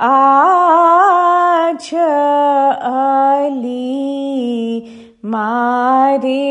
آج 0.00 1.94
علی 2.84 3.90
مارے 5.24 6.42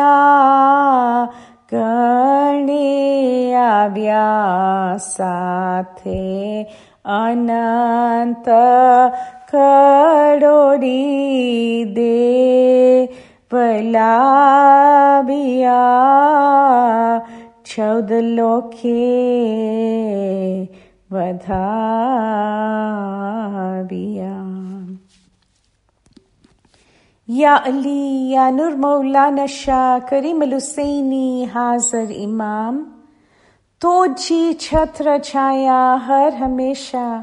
آ 0.00 1.24
گنے 1.72 3.56
آبیا 3.56 4.96
ساتھے 5.00 6.62
انت 7.04 8.48
کڑوری 9.52 10.94
دے 11.96 13.06
بلا 13.52 14.12
بیا 15.26 15.80
چود 17.64 18.10
لوکے 18.12 19.04
ودھا 21.10 21.74
یا 27.28 27.56
علی، 27.64 28.30
یا 28.30 28.50
نور 28.50 28.70
مولانا 28.70 29.46
شاہ 29.46 30.06
کریم 30.08 30.40
الحسینی 30.40 31.46
حاضر 31.54 32.04
امام، 32.08 32.82
تو 33.78 34.06
جی 34.06 34.52
چھتر 34.52 35.18
چھایا 35.18 35.96
ہر 36.06 36.28
ہمیشہ 36.40 37.22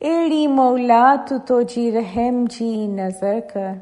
ایڑی 0.00 0.46
مولا، 0.46 1.14
تو 1.28 1.38
تو 1.38 1.62
جی 1.62 1.92
رحم 1.92 2.44
جی 2.50 2.86
نظر 2.86 3.40
کر۔ 3.54 3.72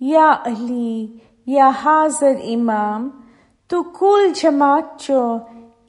یا 0.00 0.34
علی 0.44 1.06
یا 1.48 1.70
حاضر 1.82 2.40
امام 2.52 3.08
تو 3.70 3.82
کل 3.98 4.32
جماعت 4.32 4.96
چو 4.98 5.20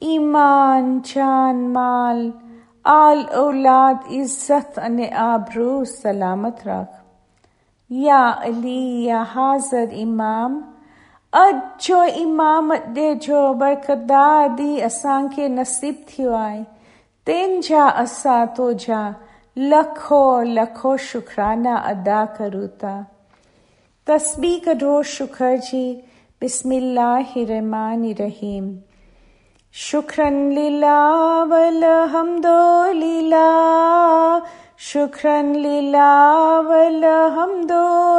ایمان 0.08 1.00
جان 1.04 1.56
مال 1.72 2.30
آل 2.84 3.22
اولاد 3.36 4.06
عزت 4.20 4.78
ان 4.78 4.98
آبرو 5.18 5.84
سلامت 5.84 6.66
رکھ 6.68 6.94
یا 7.90 8.22
علی 8.40 9.04
یا 9.04 9.22
حاضر 9.34 9.94
امام 10.02 10.60
اج 11.32 11.54
جو 11.88 12.00
امامت 12.16 12.94
دے 12.96 13.12
جو 13.22 13.52
برکدا 13.54 14.46
دی 14.58 14.82
اساں 14.82 15.22
کے 15.36 15.48
نصیب 15.48 15.94
تھیو 16.06 16.34
آئے 16.34 16.62
تین 17.26 17.60
جا 17.62 17.86
اسا 18.02 18.44
تو 18.56 18.72
جا 18.72 19.10
لکھو 19.56 20.42
لکھو 20.42 20.96
شکرانہ 20.96 21.78
ادا 21.84 22.24
کروتا 22.38 23.00
تسبیح 24.10 24.58
کڈو 24.64 25.02
شکر 25.02 25.56
جی۔ 25.72 26.00
بسم 26.42 26.70
اللہ 26.70 27.36
الرحمن 27.36 28.02
الرحیم۔ 28.02 28.76
شکرن 29.72 30.34
للہ 30.34 31.44
والحمد 31.50 32.46
للہ۔ 32.92 34.38
شکرن 34.78 35.52
للہ 35.58 36.60
والحمد 36.66 37.70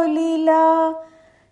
للہ۔ 0.08 0.92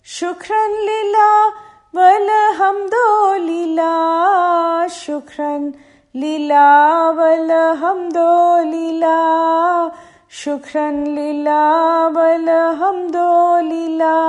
شکرن 0.03 0.71
للہ 0.85 1.49
والحمد 1.93 2.93
للہ۔ 3.39 4.85
شکرن 4.91 5.71
للہ 6.15 7.11
والحمد 7.17 8.17
للہ۔ 8.73 9.87
شکرن 10.29 11.09
للہ 11.09 12.09
والحمد 12.15 13.15
للہ۔ 13.61 14.28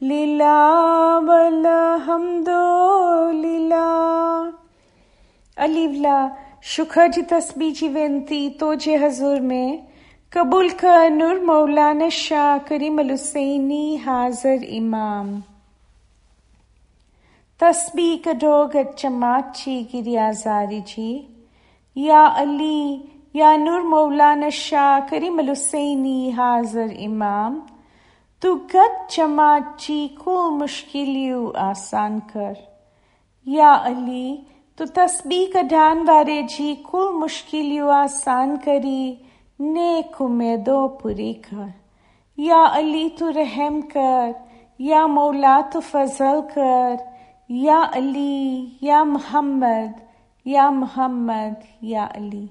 شکرن 0.00 0.08
للہ 0.08 1.18
والحمد 1.26 2.48
للہ۔ 3.32 4.50
علیولہ 5.56 6.28
شکر 6.62 7.08
جی 7.08 7.22
تسبیح 7.22 7.70
جی 7.80 7.88
وینتی 7.88 8.50
تو 8.50 8.74
جے 8.74 8.96
حضور 8.96 9.36
میں۔ 9.36 9.76
قبول 10.30 10.68
کا 10.68 11.08
نور 11.08 11.36
مولانا 11.36 12.08
شاہ 12.08 12.68
کریم 12.68 12.98
الحسینی 12.98 13.96
حاضر 14.06 14.56
امام۔ 14.62 15.40
تسبیح 17.58 18.16
کڈو 18.24 18.66
گت 18.66 18.98
جماعت 19.02 19.56
چی 19.56 19.82
گری 19.94 20.18
آزاری 20.18 20.80
جی۔ 20.80 21.22
یا 21.94 22.28
علی، 22.34 22.98
یا 23.34 23.56
نور 23.56 23.80
مولانا 23.80 24.48
شاہ 24.48 25.06
کریم 25.10 25.38
الحسینی 25.38 26.30
حاضر 26.36 26.86
امام۔ 26.98 27.60
تو 28.40 28.54
گت 28.54 29.16
جماعت 29.16 29.78
چی 29.78 30.08
کو 30.08 30.50
مشکلیو 30.50 31.52
آسان 31.54 32.20
کر۔ 32.32 32.52
یا 33.46 33.78
علی، 33.82 34.36
تو 34.76 34.84
تسبیح 34.94 35.46
کڈھان 35.54 36.04
وارے 36.06 36.42
جی 36.42 36.74
کو 36.82 37.12
مشکلیو 37.12 37.90
آسان 37.90 38.56
کری۔ 38.64 39.14
نیک 39.60 40.22
امیدو 40.22 40.88
پوری 40.88 41.32
کر۔ 41.32 41.66
یا 42.36 42.64
علی، 42.72 43.08
تو 43.08 43.32
رحم 43.32 43.80
کر۔ 43.80 44.30
یا 44.78 45.06
مولا، 45.06 45.60
تو 45.72 45.80
فضل 45.80 46.40
کر۔ 46.54 46.94
یا 47.48 47.82
علی، 47.92 48.66
یا 48.80 49.04
محمد۔ 49.04 50.00
یا 50.44 50.70
محمد، 50.70 51.82
یا 51.82 52.06
علی۔ 52.14 52.46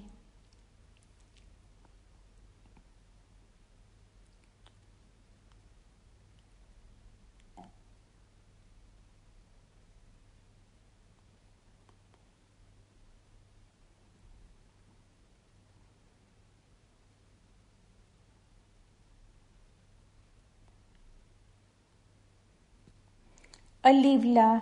علیولہ 23.89 24.53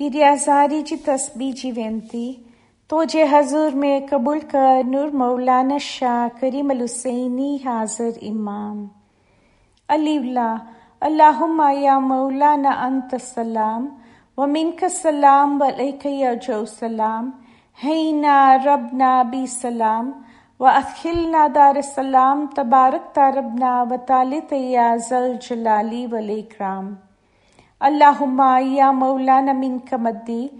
کی 0.00 0.10
ریاضاری 0.10 0.82
جی 0.82 0.96
تسبیح 1.04 1.52
جی 1.56 1.70
وینتی 1.76 2.26
تو 2.90 3.02
جے 3.04 3.24
حضور 3.30 3.76
میں 3.82 3.98
قبول 4.10 4.40
کر 4.50 4.82
نور 4.86 5.08
مولانا 5.16 5.78
شاہ 5.80 6.26
کریم 6.40 6.70
الحسینی 6.70 7.56
حاضر 7.64 8.18
امام 8.22 8.84
علیولہ 9.88 10.54
اللہم 11.02 11.62
یا 11.76 11.98
مولانا 11.98 12.70
انت 12.84 13.14
السلام 13.14 13.86
ومنک 14.38 14.82
السلام 14.82 15.56
و 15.60 15.64
وعلیک 15.64 16.06
یرجع 16.06 16.54
السلام 16.54 17.30
حینا 17.78 18.36
ربنا 18.64 19.22
بی 19.30 19.46
سلام 19.46 20.10
و 20.60 20.66
ادخلنا 20.66 21.46
دار 21.54 21.76
السلام 21.76 22.46
تبارک 22.56 23.14
تا 23.14 23.28
ربنا 23.30 23.82
و 23.82 23.96
طالت 24.06 24.52
یا 24.52 24.94
ذل 25.08 25.34
جلالی 25.40 26.06
والاکرام 26.06 26.94
اللهم 27.88 28.38
يا 28.78 28.90
مولانا 28.90 29.52
منك 29.52 29.94
مدي 29.94 30.50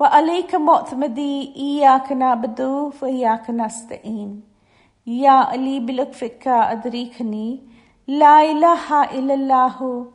وعليك 0.00 0.54
معتمدي 0.54 1.52
إياك 1.56 2.12
نعبد 2.12 2.60
وإياك 3.02 3.50
نستعين 3.50 4.42
يا 5.06 5.30
علي 5.30 5.80
بلطفك 5.80 6.48
أدركني 6.48 7.60
لا 8.06 8.36
إله 8.52 9.04
إلا 9.18 9.34
الله 9.34 10.06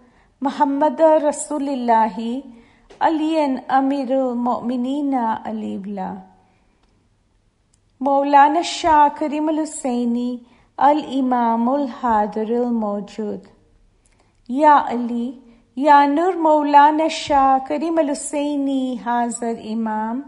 محمد 0.42 1.02
رسول 1.02 1.70
الله 1.70 2.44
علي 3.02 3.36
أمير 3.80 4.10
المؤمنين 4.32 5.14
علي 5.16 5.78
بلا 5.78 6.12
مولانا 8.00 8.60
الشاه 8.60 9.08
كريم 9.08 9.50
الحسيني 9.50 10.44
الإمام 10.82 11.76
الحاضر 11.76 12.50
الموجود 12.64 13.48
يا 14.50 14.70
علي 14.90 15.45
یا 15.76 16.06
نور 16.06 16.34
مولانا 16.34 17.08
شاہ 17.08 17.68
کریم 17.68 17.98
الحسینی 17.98 18.98
حاضر 19.06 19.54
امام، 19.64 20.22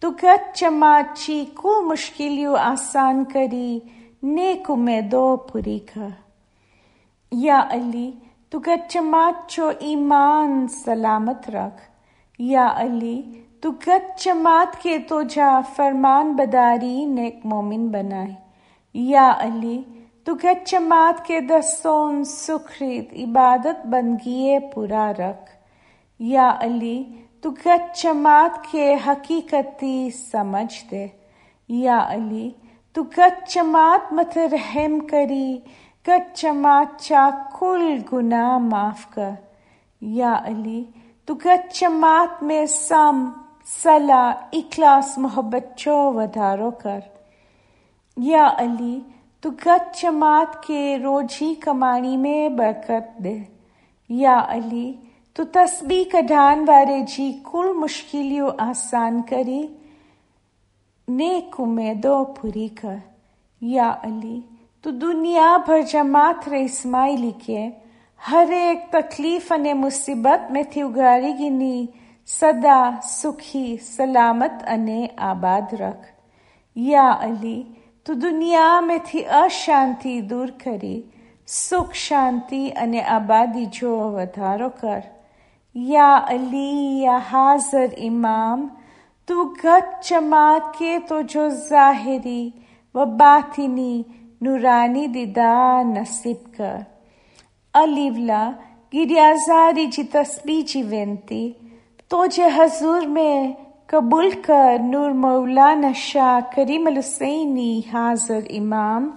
تو 0.00 0.10
گچ 0.10 0.64
ماچی 0.64 1.44
کو 1.44 1.82
مشکلیو 1.82 2.56
آسان 2.56 3.24
کری 3.24 3.80
نیکو 4.22 4.76
میں 4.76 5.00
دو 5.00 5.36
پوری 5.36 5.78
کا 5.78 6.08
یا 7.32 7.60
علی، 7.70 8.12
تو 8.50 8.58
گچ 8.58 8.96
ماچو 8.96 9.70
ایمان 9.78 10.68
سلامت 10.68 11.50
رکھ۔ 11.50 11.80
یا 12.38 12.72
علی، 12.74 13.22
تو 13.60 13.70
گچ 13.70 14.28
مات 14.28 14.82
کے 14.82 14.98
تو 14.98 15.22
جا 15.22 15.60
فرمان 15.76 16.32
بداری 16.32 17.04
نیک 17.04 17.36
مومن 17.44 17.88
بنائے۔ 17.88 18.34
یا 18.94 19.34
علی 19.38 19.82
تو 20.30 20.36
گچ 20.36 20.74
کے 21.26 21.40
دستون 21.40 22.24
سکھریت، 22.24 23.12
عبادت 23.12 23.86
بندگیے 23.86 24.58
پورا 24.60 25.12
رکھ۔ 25.12 25.50
یا 26.18 26.54
علی، 26.60 27.04
تو 27.40 27.50
گچ 27.50 28.06
کے 28.70 28.96
حقیقتی 29.06 30.10
سمجھ 30.10 30.90
دے۔ 30.90 31.06
یا 31.68 32.04
علی، 32.08 32.50
تو 32.92 33.02
گچ 33.02 33.58
مت 34.12 34.38
رحم 34.38 35.00
کری۔ 35.00 35.58
گچ 36.08 36.44
مات 36.44 37.00
چا 37.00 37.30
کل 37.58 37.98
گناہ 38.12 38.58
معاف 38.58 39.14
کر۔ 39.14 39.30
یا 40.00 40.40
علی، 40.44 40.84
تو 41.24 41.34
گچ 41.34 41.84
میں 42.42 42.66
سم، 42.66 43.30
صلاح، 43.82 44.44
اخلاص، 44.52 45.18
محبت، 45.18 45.76
چو 45.76 46.12
ودارو 46.12 46.70
کر۔ 46.70 47.00
یا 48.16 48.50
علی 48.58 49.00
تو 49.40 49.50
گچ 49.50 50.04
مات 50.04 50.62
کے 50.62 50.98
روجی 51.04 51.54
کمانی 51.54 52.16
میں 52.16 52.48
برکت 52.48 53.24
دے۔ 53.24 53.38
یا 54.08 54.44
علی، 54.48 54.92
تو 55.32 55.44
تسبیح 55.44 56.04
کڈھان 56.12 56.64
وارے 56.68 57.00
جی 57.00 57.38
کل 57.52 57.72
مشکلیو 57.72 58.48
آسان 58.58 59.22
کری۔ 59.22 59.66
نیک 61.08 61.54
امیدو 61.58 62.24
پوری 62.24 62.68
کر۔ 62.68 62.94
یا 63.60 63.94
علی، 64.02 64.40
تو 64.82 64.90
دنیا 64.90 65.56
بھر 65.66 65.82
جماعت 65.82 66.48
رے 66.48 66.64
اسماعیلی 66.64 67.32
کے۔ 67.46 67.70
ہر 68.30 68.44
ایک 68.50 68.92
تکلیف 68.92 69.52
نے 69.52 69.74
مصیبت 69.74 70.50
میں 70.50 70.62
تھی 70.70 70.82
اگاری 70.82 71.32
گنی۔ 71.40 71.86
سدا 72.26 72.90
سکھی، 73.02 73.76
سلامت 73.82 74.64
انے 74.66 75.06
آباد 75.16 75.74
رکھ۔ 75.74 76.06
یا 76.74 77.16
علی 77.20 77.62
تو 78.10 78.14
دنیا 78.14 78.80
میں 78.80 78.98
تھی 79.04 79.26
اشانتی 79.26 80.20
دور 80.20 80.48
کری، 80.64 81.02
سکھ 81.46 81.94
شانتی 81.94 82.70
انے 82.76 83.00
آبادی 83.02 83.64
جو 83.72 83.90
ودارو 83.98 84.68
کر۔ 84.80 85.00
یا 85.74 86.20
علی، 86.26 87.00
یا 87.02 87.18
حاضر 87.32 87.86
امام، 87.96 88.68
تو 89.26 89.44
گت 89.44 90.08
جماعت 90.08 90.78
کے 90.78 90.98
تو 91.08 91.20
جو 91.20 91.48
ظاہری 91.48 92.50
و 92.94 93.04
باطنی 93.04 94.02
نورانی 94.40 95.06
دیدا 95.06 95.82
نصیب 95.82 96.54
کر۔ 96.56 96.78
علیولا 97.74 98.50
گریازاری 98.94 99.86
جی 99.86 100.02
تسبیح 100.02 100.62
جی 100.66 100.82
وینتی، 100.82 101.52
تو 102.08 102.26
جے 102.26 102.44
حضور 102.56 103.00
میں 103.00 103.52
قبول 103.89 104.29
کر 104.41 104.77
نور 104.83 105.11
مولانا 105.11 105.91
شاہ 105.91 106.39
کریم 106.55 106.87
الحسینی 106.87 107.81
حاضر 107.93 108.39
امام 108.49 109.09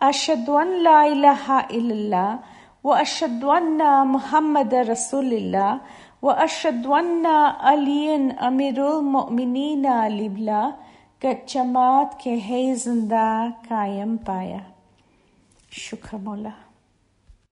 اشد 0.00 0.48
ان 0.48 0.68
لا 0.82 1.00
الہ 1.02 1.50
الا 1.50 1.92
اللہ 1.92 2.36
و 2.84 2.92
اشد 2.92 3.44
ان 3.44 3.78
محمد 4.06 4.72
رسول 4.72 5.32
اللہ 5.32 5.76
و 6.22 6.30
اشد 6.30 6.86
ان 6.86 7.26
علی 7.60 8.16
امیر 8.40 8.80
المؤمنین 8.80 9.86
علی 9.86 10.28
بلا 10.28 10.70
جماعت 11.54 12.28